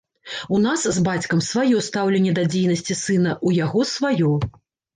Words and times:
У 0.55 0.61
нас 0.61 0.85
з 0.95 1.03
бацькам 1.07 1.43
сваё 1.49 1.83
стаўленне 1.89 2.33
да 2.41 2.47
дзейнасці 2.55 2.99
сына, 3.05 3.39
у 3.47 3.55
яго 3.61 3.87
сваё. 3.95 4.31